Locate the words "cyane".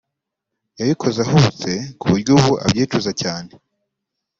3.21-3.49